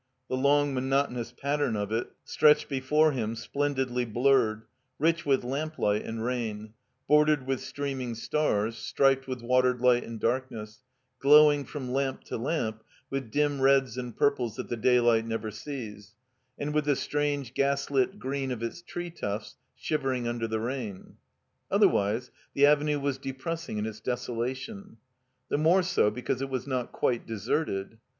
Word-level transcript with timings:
The 0.29 0.35
long 0.35 0.73
monotonous 0.73 1.31
pattern 1.31 1.75
of 1.75 1.91
it 1.91 2.09
stretched 2.23 2.67
before 2.67 3.11
him, 3.11 3.35
splendidly 3.35 4.03
blurred, 4.03 4.63
rich 4.97 5.27
with 5.27 5.43
lamplight 5.43 6.03
and 6.03 6.23
rain, 6.25 6.73
bordered 7.07 7.45
with 7.45 7.59
streaming 7.61 8.15
stars, 8.15 8.75
striped 8.79 9.27
with 9.27 9.43
watered 9.43 9.79
light 9.79 10.03
and 10.03 10.19
darkness, 10.19 10.81
glow 11.19 11.51
ing, 11.51 11.65
from 11.65 11.91
lamp 11.91 12.23
to 12.23 12.37
lamp, 12.39 12.83
with 13.11 13.29
dim 13.29 13.61
reds 13.61 13.95
and 13.95 14.17
purples 14.17 14.55
that 14.55 14.69
the 14.69 14.75
daylight 14.75 15.27
never 15.27 15.51
sees, 15.51 16.15
and 16.57 16.73
with 16.73 16.85
the 16.85 16.95
strange 16.95 17.53
gas 17.53 17.91
lit 17.91 18.17
green 18.17 18.49
of 18.49 18.63
its 18.63 18.81
tree 18.81 19.11
tufts 19.11 19.55
shivering 19.75 20.23
tmder 20.23 20.49
the 20.49 20.59
rain. 20.59 21.17
Otherwise 21.69 22.31
the 22.55 22.65
Avenue 22.65 22.99
was 22.99 23.19
depressing 23.19 23.77
in 23.77 23.85
its 23.85 24.01
deso 24.01 24.35
lation. 24.35 24.95
The 25.49 25.59
more 25.59 25.83
so 25.83 26.09
because 26.09 26.41
it 26.41 26.49
was 26.49 26.65
not 26.65 26.91
quite 26.91 27.27
de 27.27 27.35
serted. 27.35 27.99